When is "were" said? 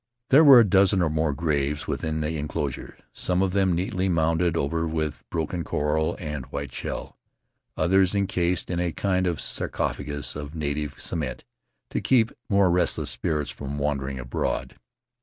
0.43-0.59